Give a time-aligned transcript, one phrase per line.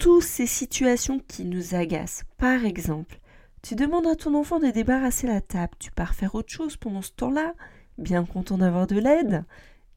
[0.00, 2.24] tous ces situations qui nous agacent.
[2.38, 3.20] Par exemple,
[3.60, 7.02] tu demandes à ton enfant de débarrasser la table, tu pars faire autre chose pendant
[7.02, 7.52] ce temps-là,
[7.98, 9.44] bien content d'avoir de l'aide,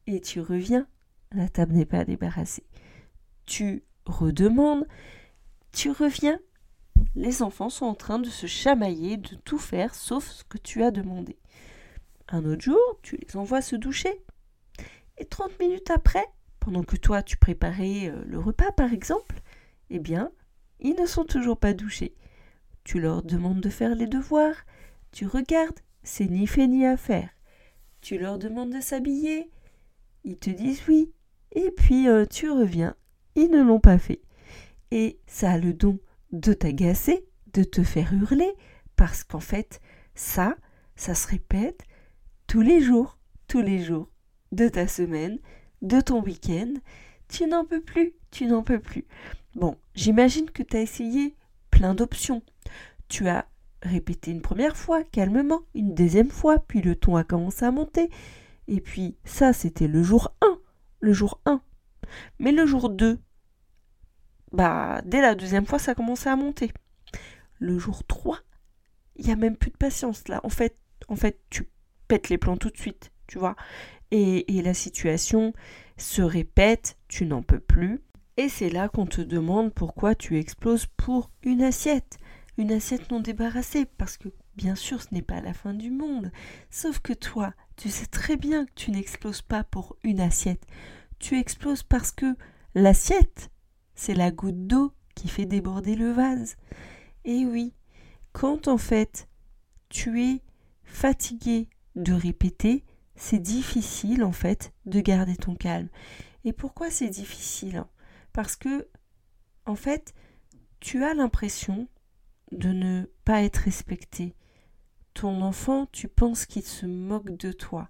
[0.06, 0.86] et tu reviens,
[1.32, 2.66] la table n'est pas débarrassée.
[3.46, 4.86] Tu redemandes,
[5.72, 6.38] tu reviens,
[7.16, 10.82] les enfants sont en train de se chamailler, de tout faire sauf ce que tu
[10.82, 11.38] as demandé.
[12.28, 14.22] Un autre jour, tu les envoies se doucher.
[15.16, 16.26] Et 30 minutes après,
[16.60, 19.40] pendant que toi tu préparais euh, le repas par exemple,
[19.90, 20.30] eh bien,
[20.80, 22.14] ils ne sont toujours pas douchés.
[22.84, 24.66] Tu leur demandes de faire les devoirs,
[25.12, 27.30] tu regardes, c'est ni fait ni à faire.
[28.00, 29.50] Tu leur demandes de s'habiller,
[30.24, 31.12] ils te disent oui,
[31.52, 32.94] et puis euh, tu reviens,
[33.34, 34.20] ils ne l'ont pas fait.
[34.90, 35.98] Et ça a le don
[36.32, 38.52] de t'agacer, de te faire hurler,
[38.96, 39.80] parce qu'en fait,
[40.14, 40.56] ça,
[40.96, 41.84] ça se répète
[42.46, 43.18] tous les jours,
[43.48, 44.10] tous les jours
[44.52, 45.38] de ta semaine,
[45.82, 46.74] de ton week-end.
[47.28, 49.04] Tu n'en peux plus, tu n'en peux plus.
[49.54, 51.34] Bon, j'imagine que tu as essayé
[51.70, 52.42] plein d'options.
[53.08, 53.46] Tu as
[53.82, 58.10] répété une première fois, calmement, une deuxième fois, puis le ton a commencé à monter.
[58.66, 60.58] Et puis ça, c'était le jour 1.
[61.00, 61.60] Le jour 1.
[62.38, 63.18] Mais le jour 2,
[64.52, 66.72] bah, dès la deuxième fois, ça a commencé à monter.
[67.58, 68.38] Le jour 3,
[69.16, 70.40] il n'y a même plus de patience là.
[70.44, 70.76] En fait,
[71.08, 71.68] en fait, tu
[72.08, 73.56] pètes les plans tout de suite, tu vois.
[74.10, 75.52] Et, la situation
[75.96, 78.00] se répète, tu n'en peux plus.
[78.36, 82.18] Et c'est là qu'on te demande pourquoi tu exploses pour une assiette
[82.56, 86.30] une assiette non débarrassée, parce que bien sûr ce n'est pas la fin du monde.
[86.70, 90.64] Sauf que toi, tu sais très bien que tu n'exploses pas pour une assiette.
[91.18, 92.36] Tu exploses parce que
[92.74, 93.50] l'assiette,
[93.94, 96.56] c'est la goutte d'eau qui fait déborder le vase.
[97.24, 97.72] Et oui,
[98.32, 99.28] quand en fait
[99.88, 100.42] tu es
[100.84, 102.84] fatigué de répéter,
[103.16, 105.88] c'est difficile en fait de garder ton calme.
[106.44, 107.84] Et pourquoi c'est difficile?
[108.32, 108.88] Parce que
[109.66, 110.14] en fait,
[110.80, 111.88] tu as l'impression
[112.52, 114.34] de ne pas être respecté.
[115.14, 117.88] Ton enfant, tu penses qu'il se moque de toi.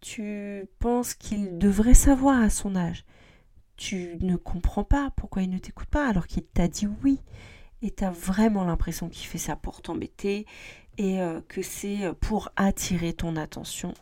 [0.00, 3.04] Tu penses qu'il devrait savoir à son âge.
[3.76, 7.20] Tu ne comprends pas pourquoi il ne t'écoute pas alors qu'il t'a dit oui.
[7.82, 10.46] Et tu as vraiment l'impression qu'il fait ça pour t'embêter
[10.98, 13.94] et euh, que c'est pour attirer ton attention.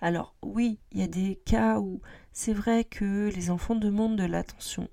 [0.00, 2.00] Alors oui, il y a des cas où
[2.32, 4.88] c'est vrai que les enfants demandent de l'attention.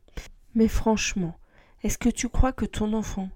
[0.55, 1.37] Mais franchement,
[1.83, 3.29] est-ce que tu crois que ton enfant,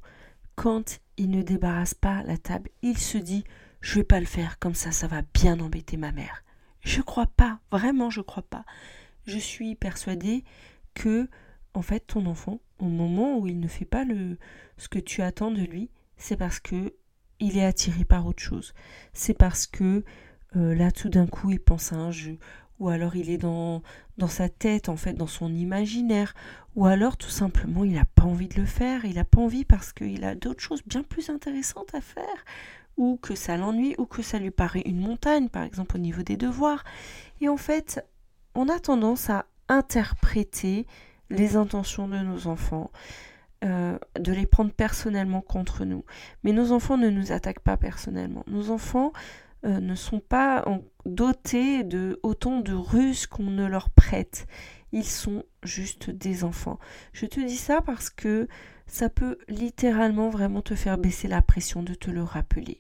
[0.56, 3.44] quand il ne débarrasse pas la table, il se dit
[3.81, 6.44] je vais pas le faire comme ça ça va bien embêter ma mère.
[6.81, 8.66] Je crois pas, vraiment je crois pas.
[9.25, 10.44] Je suis persuadée
[10.94, 11.29] que
[11.73, 14.38] en fait ton enfant au moment où il ne fait pas le
[14.77, 16.94] ce que tu attends de lui, c'est parce que
[17.40, 18.74] il est attiré par autre chose.
[19.14, 20.03] C'est parce que
[20.56, 22.38] euh, là tout d'un coup il pense à un jeu
[22.80, 23.81] ou alors il est dans,
[24.18, 26.34] dans sa tête, en fait, dans son imaginaire,
[26.75, 29.66] ou alors tout simplement il n'a pas envie de le faire, il n'a pas envie
[29.66, 32.46] parce qu'il a d'autres choses bien plus intéressantes à faire,
[32.98, 36.24] ou que ça l'ennuie, ou que ça lui paraît une montagne, par exemple au niveau
[36.24, 36.84] des devoirs.
[37.42, 38.04] Et en fait,
[38.56, 40.86] on a tendance à interpréter
[41.30, 42.92] les intentions de nos enfants,
[43.63, 46.06] euh, de les prendre personnellement contre nous.
[46.44, 48.44] Mais nos enfants ne nous attaquent pas personnellement.
[48.47, 49.13] Nos enfants
[49.66, 50.63] euh, ne sont pas
[51.06, 54.45] dotés de autant de ruses qu'on ne leur prête.
[54.92, 56.80] Ils sont juste des enfants.
[57.13, 58.48] Je te dis ça parce que
[58.86, 62.80] ça peut littéralement vraiment te faire baisser la pression de te le rappeler.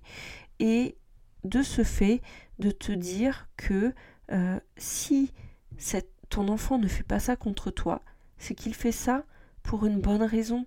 [0.59, 0.97] Et
[1.43, 2.21] de ce fait,
[2.59, 3.93] de te dire que
[4.31, 5.33] euh, si
[6.29, 8.01] ton enfant ne fait pas ça contre toi,
[8.37, 9.25] c'est qu'il fait ça
[9.67, 10.65] pour une bonne raison.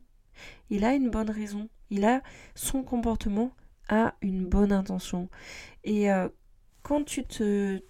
[0.68, 1.68] Il a une bonne raison.
[1.90, 2.22] Il a
[2.54, 3.50] son comportement
[3.88, 5.28] a une bonne intention.
[5.82, 6.28] Et euh,
[6.84, 7.80] quand tu te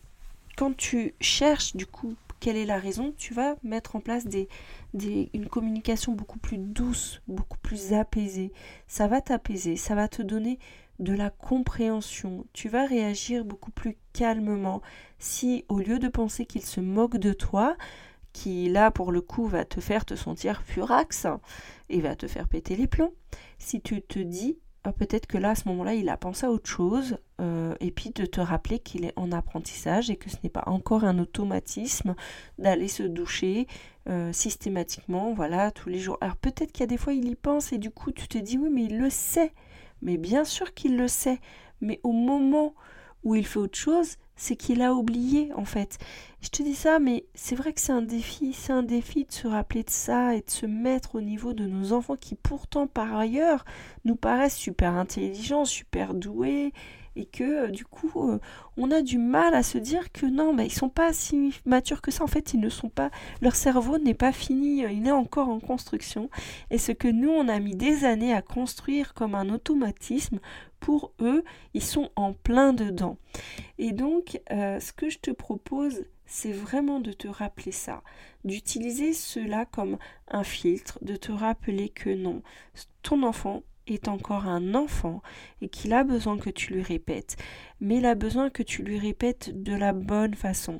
[0.57, 4.49] quand tu cherches du coup quelle est la raison, tu vas mettre en place des,
[4.95, 8.51] des, une communication beaucoup plus douce, beaucoup plus apaisée.
[8.87, 10.59] Ça va t'apaiser, ça va te donner
[11.01, 12.47] de la compréhension.
[12.55, 14.81] Tu vas réagir beaucoup plus calmement.
[15.19, 17.77] Si au lieu de penser qu'il se moque de toi,
[18.33, 21.27] qui là pour le coup va te faire te sentir furax
[21.89, 23.15] et va te faire péter les plombs,
[23.59, 26.51] si tu te dis ah, peut-être que là, à ce moment-là, il a pensé à
[26.51, 30.37] autre chose, euh, et puis de te rappeler qu'il est en apprentissage et que ce
[30.43, 32.15] n'est pas encore un automatisme
[32.59, 33.67] d'aller se doucher
[34.09, 36.17] euh, systématiquement, voilà, tous les jours.
[36.23, 38.39] Alors peut-être qu'il y a des fois, il y pense, et du coup, tu te
[38.39, 39.53] dis, oui, mais il le sait.
[40.01, 41.41] Mais bien sûr qu'il le sait.
[41.83, 42.75] Mais au moment
[43.23, 45.99] où il fait autre chose, c'est qu'il a oublié en fait.
[46.41, 49.33] Je te dis ça, mais c'est vrai que c'est un défi, c'est un défi de
[49.33, 52.87] se rappeler de ça et de se mettre au niveau de nos enfants qui pourtant
[52.87, 53.67] par ailleurs
[54.07, 56.73] nous paraissent super intelligents, super doués
[57.17, 58.39] et que euh, du coup euh,
[58.79, 62.01] on a du mal à se dire que non mais ils sont pas si matures
[62.01, 63.11] que ça en fait ils ne sont pas
[63.43, 66.31] leur cerveau n'est pas fini il est encore en construction
[66.71, 70.39] et ce que nous on a mis des années à construire comme un automatisme
[70.81, 71.45] pour eux
[71.75, 73.19] ils sont en plein dedans.
[73.79, 78.03] Et donc euh, ce que je te propose c'est vraiment de te rappeler ça,
[78.45, 79.99] d'utiliser cela comme
[80.29, 82.43] un filtre, de te rappeler que non,
[83.03, 83.63] ton enfant
[83.95, 85.23] est encore un enfant
[85.61, 87.37] et qu'il a besoin que tu lui répètes,
[87.81, 90.79] mais il a besoin que tu lui répètes de la bonne façon.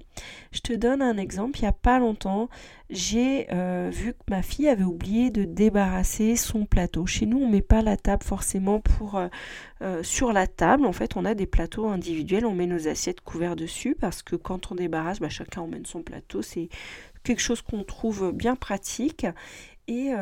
[0.53, 2.49] Je te donne un exemple, il n'y a pas longtemps,
[2.91, 7.07] j'ai euh, vu que ma fille avait oublié de débarrasser son plateau.
[7.07, 9.29] Chez nous, on ne met pas la table forcément pour euh,
[9.83, 10.85] euh, sur la table.
[10.85, 14.35] En fait, on a des plateaux individuels, on met nos assiettes couvertes dessus parce que
[14.35, 16.43] quand on débarrasse, bah, chacun emmène son plateau.
[16.43, 16.69] C'est
[17.23, 19.25] quelque chose qu'on trouve bien pratique.
[19.87, 20.13] Et,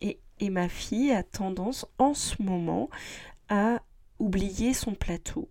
[0.00, 2.90] et, et ma fille a tendance en ce moment
[3.48, 3.80] à
[4.18, 5.48] oublier son plateau.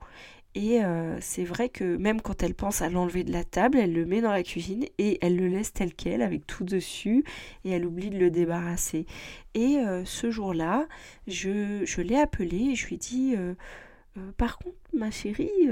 [0.53, 3.93] Et euh, c'est vrai que même quand elle pense à l'enlever de la table, elle
[3.93, 7.23] le met dans la cuisine et elle le laisse tel quel avec tout dessus
[7.63, 9.05] et elle oublie de le débarrasser.
[9.53, 10.89] Et euh, ce jour-là,
[11.25, 13.53] je, je l'ai appelée et je lui ai dit euh,
[14.35, 15.69] Par contre, ma chérie,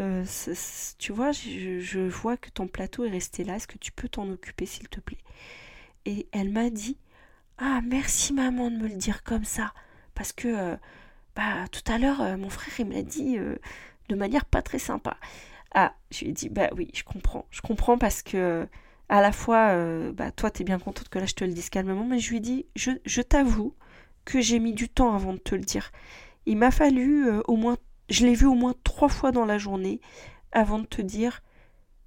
[0.98, 4.08] tu vois, je, je vois que ton plateau est resté là, est-ce que tu peux
[4.08, 5.18] t'en occuper s'il te plaît?
[6.06, 6.96] Et elle m'a dit
[7.60, 9.74] ah, merci maman de me le dire comme ça.
[10.16, 10.78] Parce que, euh,
[11.36, 13.58] bah, tout à l'heure, euh, mon frère, il me l'a dit euh,
[14.10, 15.18] de manière pas très sympa.
[15.74, 17.46] Ah, je lui ai dit, bah oui, je comprends.
[17.52, 18.68] Je comprends parce que,
[19.10, 19.76] à la fois,
[20.14, 22.38] bah, toi, t'es bien contente que là, je te le dise calmement, mais je lui
[22.38, 23.76] ai dit, je, je t'avoue
[24.26, 25.92] que j'ai mis du temps avant de te le dire.
[26.46, 27.78] Il m'a fallu au moins,
[28.10, 30.02] je l'ai vu au moins trois fois dans la journée
[30.52, 31.42] avant de te dire,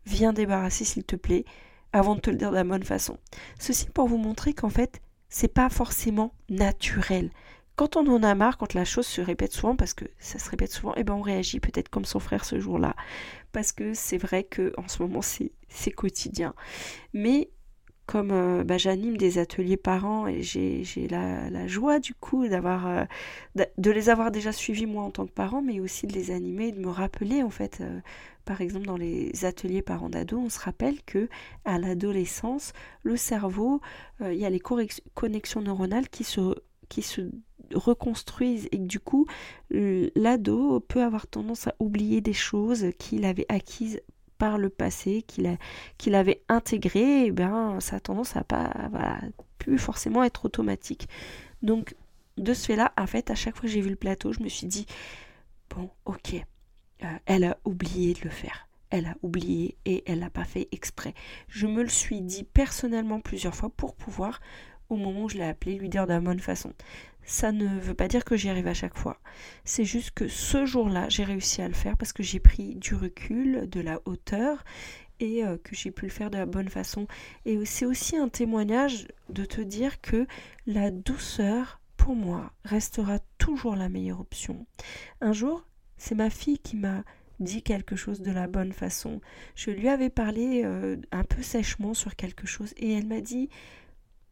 [0.07, 1.45] viens débarrasser s'il te plaît,
[1.93, 3.19] avant de te le dire de la bonne façon.
[3.59, 5.01] Ceci pour vous montrer qu'en fait,
[5.33, 7.31] c'est pas forcément naturel.
[7.75, 10.51] Quand on en a marre, quand la chose se répète souvent, parce que ça se
[10.51, 12.95] répète souvent, eh ben on réagit peut-être comme son frère ce jour-là.
[13.51, 16.55] Parce que c'est vrai que en ce moment c'est quotidien.
[17.15, 17.49] Mais
[18.07, 23.05] comme euh, bah, j'anime des ateliers parents et j'ai la, joie du coup d'avoir euh,
[23.55, 26.73] de les avoir déjà suivis moi en tant que parent, mais aussi de les animer,
[26.73, 28.01] de me rappeler en fait euh,
[28.45, 31.29] par exemple, dans les ateliers parents d'ado, on se rappelle que
[31.65, 32.73] à l'adolescence,
[33.05, 33.81] le cerveau,
[34.21, 34.61] il y a les
[35.15, 36.57] connexions neuronales qui se,
[36.89, 37.31] qui se
[37.73, 39.29] reconstruisent et que du coup,
[39.71, 44.01] l'ado peut avoir tendance à oublier des choses qu'il avait acquises
[44.43, 45.57] par le passé, qu'il
[45.99, 49.21] qu'il avait intégrées, et ben ça a tendance à pas voilà,
[49.59, 51.07] plus forcément être automatique.
[51.63, 51.95] Donc
[52.39, 54.67] de ce fait-là, en fait, à chaque fois j'ai vu le plateau, je me suis
[54.67, 54.87] dit
[55.71, 56.35] bon, ok,
[57.05, 58.67] euh, elle a oublié de le faire.
[58.91, 61.15] Elle a oublié et elle l'a pas fait exprès.
[61.47, 64.41] Je me le suis dit personnellement plusieurs fois pour pouvoir,
[64.93, 66.73] au moment où je l'ai appelé, lui dire de la bonne façon.
[67.25, 69.19] Ça ne veut pas dire que j'y arrive à chaque fois.
[69.65, 72.95] C'est juste que ce jour-là, j'ai réussi à le faire parce que j'ai pris du
[72.95, 74.65] recul, de la hauteur
[75.21, 77.07] et euh, que j'ai pu le faire de la bonne façon.
[77.45, 80.27] Et c'est aussi un témoignage de te dire que
[80.67, 84.67] la douceur, pour moi, restera toujours la meilleure option.
[85.21, 85.65] Un jour,
[85.97, 87.05] c'est ma fille qui m'a
[87.39, 89.21] dit quelque chose de la bonne façon.
[89.55, 93.49] Je lui avais parlé euh, un peu sèchement sur quelque chose et elle m'a dit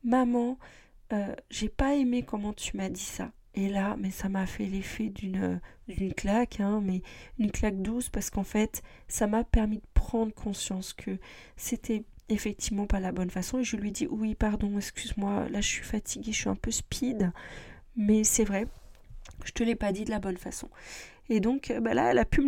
[0.04, 0.58] Maman,
[1.12, 3.32] euh, j'ai pas aimé comment tu m'as dit ça.
[3.54, 5.60] Et là, mais ça m'a fait l'effet d'une
[6.16, 7.02] claque, hein, mais
[7.38, 11.18] une claque douce parce qu'en fait, ça m'a permis de prendre conscience que
[11.56, 13.58] c'était effectivement pas la bonne façon.
[13.58, 16.70] Et je lui dis oui, pardon, excuse-moi, là je suis fatiguée, je suis un peu
[16.70, 17.32] speed,
[17.96, 18.68] mais c'est vrai,
[19.44, 20.68] je te l'ai pas dit de la bonne façon.
[21.32, 22.42] Et donc euh, bah là, elle a pu,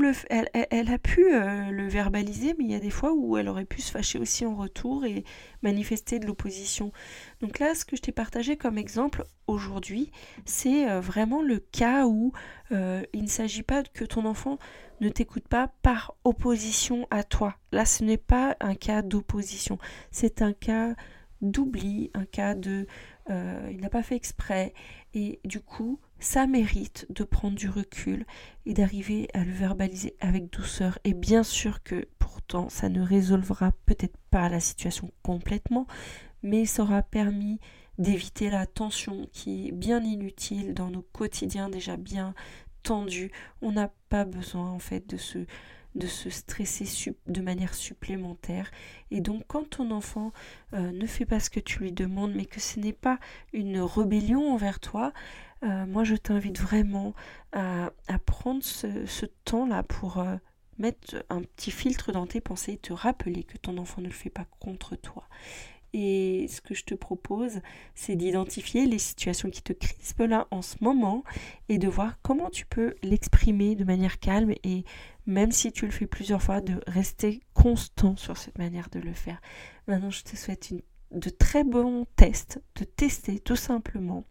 [1.32, 4.18] euh, le verbaliser, mais il y a des fois où elle aurait pu se fâcher
[4.18, 5.24] aussi en retour et
[5.62, 6.92] manifester de l'opposition.
[7.40, 10.10] Donc là, ce que je t'ai partagé comme exemple aujourd'hui,
[10.46, 12.32] c'est euh, vraiment le cas où
[12.70, 14.58] il ne s'agit pas que ton enfant
[15.00, 17.56] ne t'écoute pas par opposition à toi.
[17.70, 19.78] Là, ce n'est pas un cas d'opposition,
[20.10, 20.94] c'est un cas
[21.42, 22.86] d'oubli, un cas de...
[23.28, 24.72] il n'a pas fait exprès.
[25.12, 28.24] Et du coup, ça mérite de prendre du recul
[28.64, 30.98] et d'arriver à le verbaliser avec douceur.
[31.02, 35.86] Et bien sûr que pourtant, ça ne résolvera peut-être pas la situation complètement,
[36.44, 37.58] mais ça aura permis
[37.98, 42.34] d'éviter la tension qui est bien inutile dans nos quotidiens déjà bien
[42.84, 43.32] tendu.
[43.60, 45.44] On n'a pas besoin en fait de se
[45.94, 48.70] de se stresser de manière supplémentaire.
[49.10, 50.32] Et donc quand ton enfant
[50.72, 53.18] euh, ne fait pas ce que tu lui demandes, mais que ce n'est pas
[53.52, 55.12] une rébellion envers toi,
[55.62, 57.14] euh, moi je t'invite vraiment
[57.52, 57.90] à,
[58.26, 60.36] prendre ce, temps-là pour euh,
[60.78, 64.12] mettre un petit filtre dans tes pensées et te rappeler que ton enfant ne le
[64.12, 65.24] fait pas contre toi.
[65.94, 67.60] Et ce que je te propose,
[67.94, 71.22] c'est d'identifier les situations qui te crispent là en ce moment
[71.68, 74.84] et de voir comment tu peux l'exprimer de manière calme et
[75.26, 79.12] même si tu le fais plusieurs fois, de rester constant sur cette manière de le
[79.12, 79.40] faire.
[79.86, 80.80] Maintenant, je te souhaite une,
[81.12, 84.24] de très bons tests, de tester tout simplement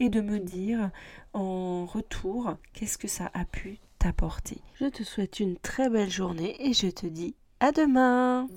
[0.00, 0.90] et de me dire
[1.32, 4.58] en retour qu'est-ce que ça a pu t'apporter.
[4.80, 8.48] Je te souhaite une très belle journée et je te dis à demain.